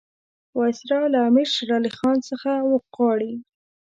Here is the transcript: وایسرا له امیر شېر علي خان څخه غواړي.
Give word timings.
وایسرا 0.57 1.01
له 1.13 1.19
امیر 1.29 1.47
شېر 1.53 1.69
علي 1.77 1.91
خان 1.97 2.17
څخه 2.29 2.49
غواړي. 2.93 3.33